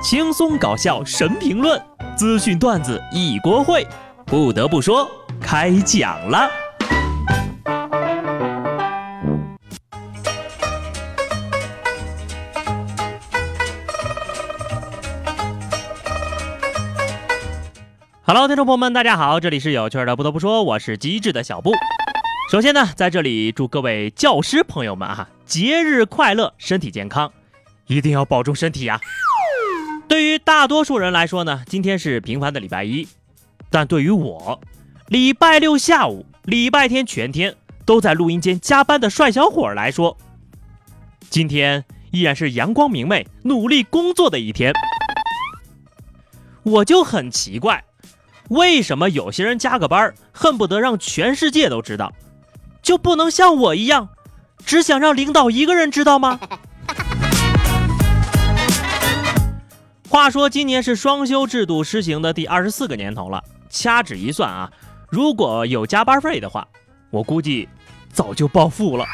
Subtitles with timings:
[0.00, 1.80] 轻松搞笑神评论，
[2.16, 3.84] 资讯段子一锅烩。
[4.24, 5.10] 不得不说，
[5.40, 6.48] 开讲了。
[18.22, 20.14] Hello，听众朋友们，大家好，这里是有趣的。
[20.14, 21.72] 不得不说，我是机智的小布。
[22.52, 27.32] 首先呢，在这里祝各位教师朋友们啊，节日快乐，身体健康，
[27.88, 29.00] 一定要保重身体呀。
[30.08, 33.06] 对于大多数人来说呢，今天是平凡的礼拜一，
[33.68, 34.58] 但对于我，
[35.08, 37.54] 礼拜六下午、礼拜天全天
[37.84, 40.16] 都在录音间加班的帅小伙来说，
[41.28, 44.72] 今天依然是阳光明媚、努力工作的一天。
[46.62, 47.84] 我就很奇怪，
[48.48, 52.14] 为什么有些人加个班，恨不得让全世界都知道？
[52.80, 54.08] 就不能像我一样，
[54.64, 56.40] 只想让领导一个人知道吗？
[60.18, 64.68] 话说今年是双休制度施行的第二十四个年头了，掐指一算啊，
[65.08, 66.66] 如果有加班费的话，
[67.10, 67.68] 我估计
[68.12, 69.06] 早就暴富了。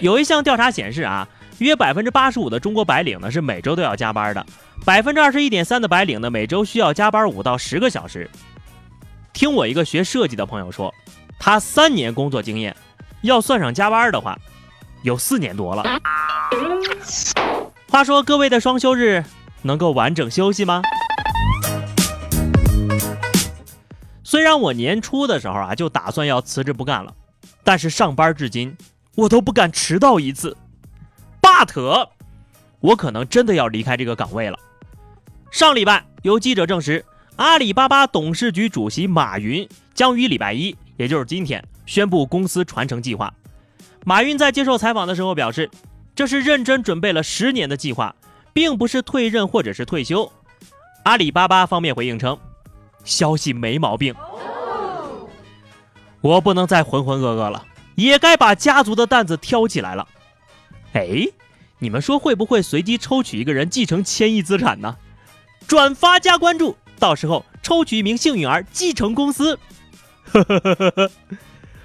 [0.00, 4.44] 有一项调查显示啊，约百分之八十五的中国白领呢是每周都要加班的，
[4.84, 8.28] 百分之二十一点三的白领呢每周需要加班五到十个小时。
[9.32, 10.92] 听我一个学设计的朋友说。
[11.38, 12.76] 他三年工作经验，
[13.22, 14.36] 要算上加班的话，
[15.04, 15.84] 有四年多了。
[17.90, 19.24] 话说各位的双休日
[19.62, 20.82] 能够完整休息吗？
[24.22, 27.14] 虽然我年初的时候啊就打算要辞职不干了，
[27.64, 28.76] 但是上班至今
[29.16, 30.54] 我都不敢迟到一次。
[31.40, 32.08] but
[32.80, 34.58] 我可能真的要离开这个岗位了。
[35.50, 37.02] 上礼拜有记者证实，
[37.36, 40.76] 阿里巴巴董事局主席马云将于礼拜一。
[40.98, 43.32] 也就是今天宣布公司传承计划，
[44.04, 45.70] 马云在接受采访的时候表示，
[46.18, 48.12] 这是认真准备了十年的计划，
[48.52, 50.32] 并不是退任或者是退休。
[51.04, 52.36] 阿里巴巴方面回应称，
[53.04, 54.12] 消息没毛病，
[56.20, 57.64] 我不能再浑浑噩噩了，
[57.94, 60.08] 也该把家族的担子挑起来了。
[60.94, 61.24] 哎，
[61.78, 64.96] 你们说会不会随机抽取一个人继承千亿资产呢？
[65.68, 69.56] 转发加关注，到时候抽取一名幸运儿继承公司。
[70.32, 71.10] 呵呵呵呵呵，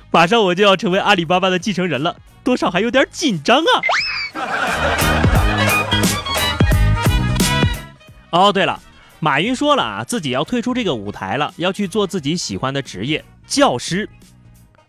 [0.09, 3.71] 马上我就要成为阿里巴巴的继承人了，多少还有点紧张啊！
[8.31, 8.79] 哦，对了，
[9.19, 14.09] 马云说了啊，自己要退出这个舞台了，要去做自己喜欢的职业——教师。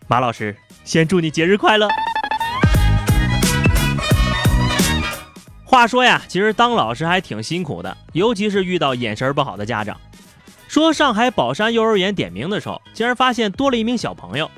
[0.07, 1.87] 马老师，先祝你节日快乐。
[5.63, 9.99] 话说呀，其实当老师还挺辛苦的，尤其是遇到眼神不好的家长。
[10.67, 14.49] 说上海宝山幼儿园点名的时候，竟然发现多了一名小朋友。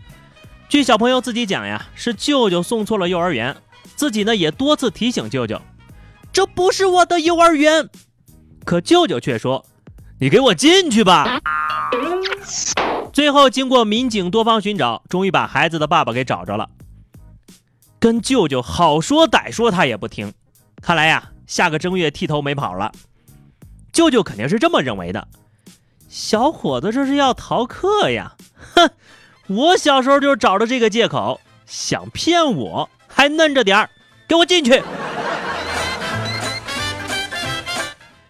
[0.70, 3.56] 据小朋友自己讲呀，是舅舅送错了幼儿园，
[3.98, 5.60] 自己呢也多次提醒舅舅，
[6.32, 7.90] 这不是我的幼儿园。
[8.64, 9.66] 可舅舅却说
[10.22, 11.42] ：“你给我进去吧。”
[13.12, 16.70] 最后经过民警多方寻找，终于把孩子的爸爸给找着了。
[17.98, 20.32] 跟舅舅好说歹说，他也不听。
[20.82, 22.92] 看来呀，下个正月剃头没跑了。
[23.92, 25.28] 舅舅肯定是这么认为的。
[26.08, 28.36] 小伙子，这是要逃课呀！
[28.76, 28.92] 哼，
[29.48, 33.90] 我小时候就找着这个借口，想骗我还嫩着点儿，
[34.28, 34.80] 给我进去！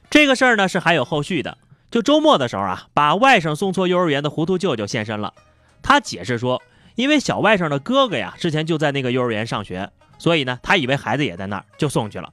[0.09, 1.57] 这个事儿呢是还有后续的，
[1.91, 5.33] 就周末的时候啊，把外甥送错幼儿园的糊涂舅舅现身了。
[5.81, 6.63] 他解释说，
[6.95, 12.31] 因为小外甥的哥哥呀之前就在那个幼儿园上学，所以呢，他以为孩子也在那儿，就送去了。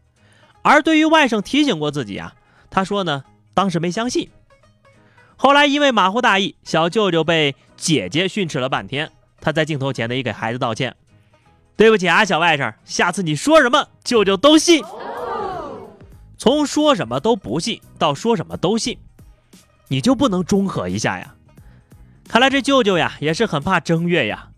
[0.63, 2.35] 而对于外甥提醒过自己啊，
[2.71, 4.31] 他说呢，当时没相信。
[5.35, 9.11] 后来因为马虎大意，小舅舅被姐姐训斥了半天。
[9.41, 10.95] 他在镜头前呢也给孩子道歉
[11.77, 14.85] ：“对不起啊，小外甥，下次你说什么舅舅都信。”
[16.37, 18.99] 从说什么都不信到说什么都信，
[19.89, 21.35] 你就不能中和一下呀？
[22.29, 24.49] 看来这舅舅呀也是很怕正月呀，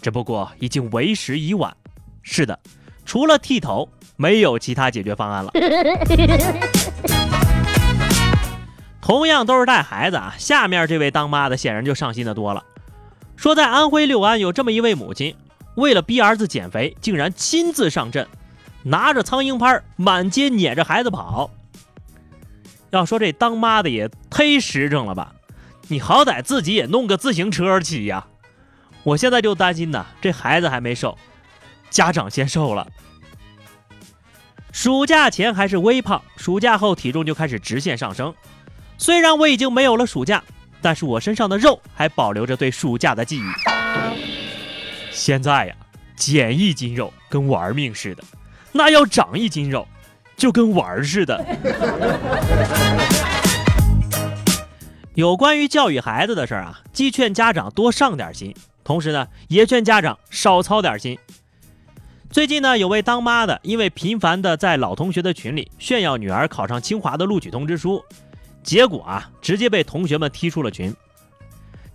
[0.00, 1.76] 只不过已经为时已晚。
[2.22, 2.58] 是的，
[3.04, 5.52] 除了剃头，没有其他解决方案了。
[9.00, 12.64] 同样都是带孩子啊，下面这位当妈的显然就上心的多了。
[13.36, 15.36] 说在安徽六安有这么一位母亲，
[15.78, 18.26] 为了逼儿子减肥，竟然亲自上阵，
[18.82, 21.50] 拿着苍蝇拍满街撵着孩子跑。
[22.90, 25.32] 要说这当妈的也忒实诚了吧？
[25.86, 28.26] 你好歹自己也弄个自行车骑呀！
[29.04, 31.16] 我现在就担心呢，这孩子还没瘦，
[31.90, 32.88] 家长先瘦了。
[34.72, 38.34] 暑假前还是微胖，暑假后体重就开始直线上升。
[38.98, 40.42] 虽然我已经没有了暑假，
[40.82, 44.47] 但是我身上的肉还保留着对暑假的记忆。
[45.18, 45.74] 现在呀，
[46.14, 48.22] 减一斤肉跟玩命似的，
[48.70, 49.84] 那要长一斤肉，
[50.36, 51.44] 就跟玩儿似的。
[55.14, 58.54] 有关于教育孩子的事儿啊，既劝家长多上点心，
[58.84, 61.18] 同时呢，也劝家长少操点心。
[62.30, 68.04] 最近呢，有位当妈的因为频繁的在老同学的群里炫耀女儿考上清华的录取通知书，
[68.62, 70.94] 结果啊，直接被同学们踢出了群。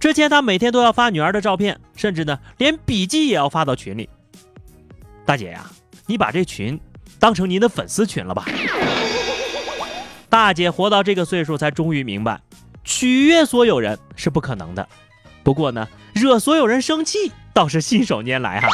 [0.04, 4.10] 之前他每天都要发女儿的照片，甚至呢，连笔记也要发到群里。
[5.26, 5.66] 大姐呀，
[6.06, 6.78] 你把这群
[7.20, 8.44] 当成您的粉丝群了吧？
[10.28, 12.38] 大姐活到这个岁数，才终于明白。
[12.84, 14.86] 取悦所有人是不可能的，
[15.42, 18.68] 不过呢，惹所有人生气倒是信手拈来哈。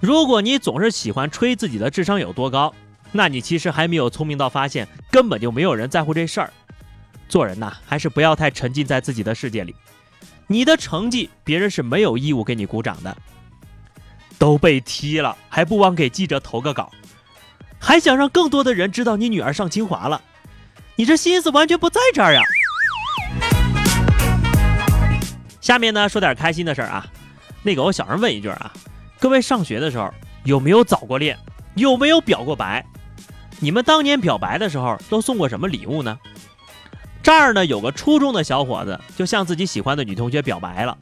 [0.00, 2.74] 如果你总是喜欢吹自己的智商有多高，
[3.12, 6.50] 那你其实还没有聪明到发现根本就没有人在乎这事儿。
[7.28, 9.74] 做人呐，还是不要太沉浸在自己的世界里。
[10.46, 13.16] 你的成绩，别人是没有义务给你鼓掌的。
[14.38, 16.90] 都被踢了，还不忘给记者投个稿，
[17.78, 20.20] 还想让更多的人知道你女儿上清华了。
[20.96, 22.42] 你这心思完全不在这儿呀！
[25.60, 27.06] 下面呢说点开心的事儿啊。
[27.62, 28.72] 那个我小声问一句啊，
[29.18, 30.12] 各位上学的时候
[30.44, 31.38] 有没有早过恋？
[31.74, 32.84] 有没有表过白？
[33.60, 36.18] 你们当年表白的时候都送过什么礼物呢？
[37.24, 40.98] 这儿呢有个初中的小伙子就向自己喜欢的女同学表白了，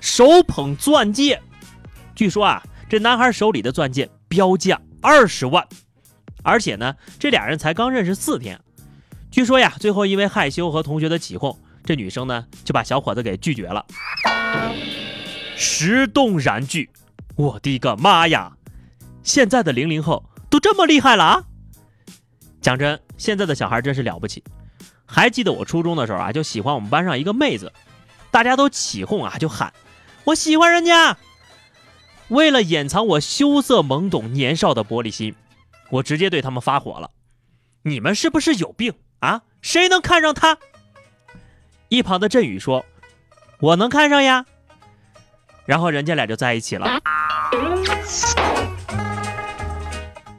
[0.00, 1.42] 手捧钻戒。
[2.14, 5.68] 据说啊，这男孩手里的钻戒标价二十万，
[6.42, 8.58] 而且呢，这俩人才刚认识四天。
[9.30, 11.54] 据说呀，最后因为害羞和同学的起哄，
[11.84, 13.84] 这女生呢就把小伙子给拒绝了。
[15.54, 16.88] 石动燃拒，
[17.36, 18.56] 我的个妈呀！
[19.22, 21.44] 现在的零零后都这么厉害了啊！
[22.62, 24.42] 讲真，现在的小孩真是了不起。
[25.10, 27.72] 还记得我初中的时候啊，就喜欢我们班上一个妹子，
[28.30, 29.72] 大家都起哄啊，就喊
[30.24, 31.16] 我喜欢人家。
[32.28, 35.34] 为了掩藏我羞涩懵懂年少的玻璃心，
[35.88, 37.10] 我直接对他们发火了：
[37.82, 38.92] 你们是不是有病？
[39.20, 40.58] 啊，谁能看上他？
[41.88, 42.84] 一旁的振宇说
[43.60, 44.44] ：“我能看上呀。”
[45.64, 47.00] 然后人家俩就在一起了。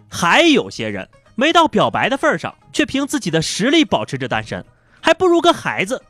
[0.07, 4.65] 还有些人没到表白的份儿上，却凭自己的实力保持着单身，
[4.99, 6.03] 还不如个孩子。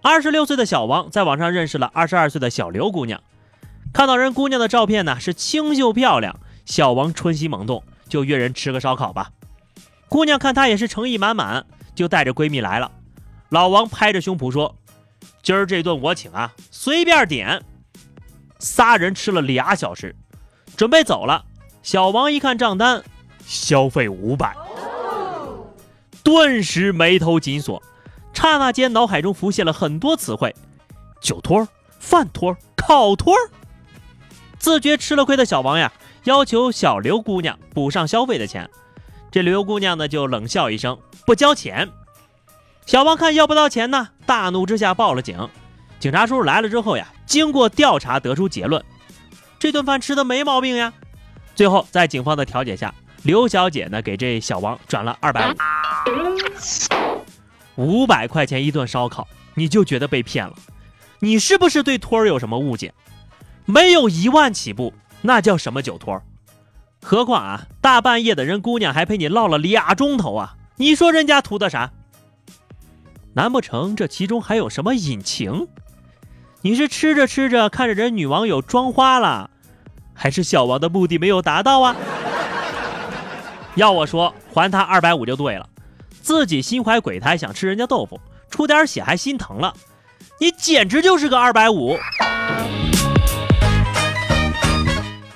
[0.00, 3.22] 二十六岁的小王在网上认识了二十二岁的小刘姑娘，
[3.92, 9.30] 看到人姑娘的照片呢，是清秀漂亮，小王春心萌动，就约人吃个烧烤吧。
[10.08, 12.90] 姑娘看他也是诚意满满，就带着闺蜜来了。
[13.50, 14.74] 老王拍着胸脯说
[15.42, 17.62] ：“今儿这顿我请啊，随便点。”
[18.58, 20.16] 仨人吃了俩小时，
[20.78, 21.44] 准备走了。
[21.82, 23.04] 小王一看账单，
[23.46, 24.54] 消费五百，
[26.22, 27.82] 顿时眉头紧锁，
[28.32, 30.54] 刹那间脑海中浮现了很多词汇：
[31.20, 31.66] 酒托、
[31.98, 33.34] 饭托、烤托。
[34.58, 35.92] 自觉吃了亏的小王呀，
[36.24, 38.70] 要求小刘姑娘补上消费的钱。
[39.30, 41.90] 这刘姑娘呢，就冷笑一声，不交钱。
[42.86, 45.48] 小王看要不到钱呢，大怒之下报了警。
[46.00, 48.82] 警察叔叔来了之后呀，经过调查得出结论，
[49.58, 50.92] 这顿饭吃的没毛病呀。
[51.54, 52.94] 最后在警方的调解下，
[53.24, 55.50] 刘小姐呢给这小王转了二百
[57.76, 60.52] 五，五百块钱一顿烧烤，你就觉得被骗了？
[61.20, 62.92] 你是不是对托儿有什么误解？
[63.64, 64.92] 没有一万起步，
[65.22, 66.20] 那叫什么酒托？
[67.02, 70.56] 何况啊，大半夜的人姑娘还陪你唠了俩钟头啊！
[70.76, 71.92] 你说人家图的啥？
[73.32, 75.68] 难不成这其中还有什么隐情？
[76.60, 79.48] 你是吃着吃着看着人女网友妆花了，
[80.12, 81.96] 还是小王的目的没有达到啊？
[83.74, 85.68] 要我说，还他二百五就对了。
[86.22, 89.74] 自己心怀鬼胎想吃人家豆腐，出点血还心疼了，
[90.40, 91.98] 你简直就是个二百五！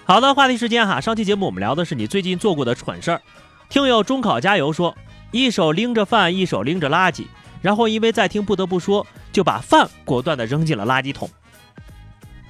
[0.04, 3.20] 好的，话题时间哈，上期节目我们聊的是你最近做过的蠢事儿。
[3.68, 4.96] 听友中考加油说，
[5.30, 7.26] 一手拎着饭，一手拎着垃圾，
[7.60, 11.28] 然后因为在听不得不说，就把饭果断的扔进了垃圾桶。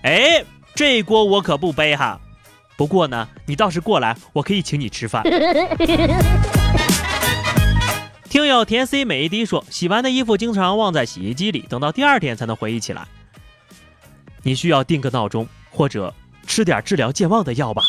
[0.02, 0.44] 哎，
[0.76, 2.20] 这锅我可不背哈。
[2.78, 5.24] 不过呢，你倒是过来，我可以请你吃饭。
[8.30, 13.04] 听友甜 C 美一滴说，洗完的衣服经常忘在洗衣机里，等到第二天才能回忆起来。
[14.44, 16.14] 你需要定个闹钟，或者。
[16.46, 17.82] 吃点治疗健忘的药吧。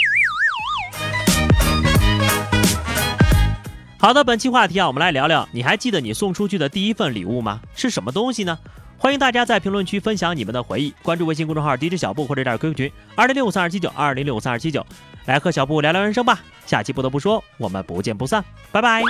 [3.98, 7.62] 好的，本期话题啊，我们来聊聊，你还记得你送出去的第一份礼物吗？
[7.74, 8.60] 是什么东西呢？
[9.02, 14.86] 欢迎大家在评论区分享你们的回忆，关注微信公众号 DJ 小布或者加入 QQ 群二零六五三二七九二零六五三二七九，
[15.26, 16.42] 来和小布聊聊人生吧。
[16.66, 19.02] 下期不得不说，我们不见不散，拜拜。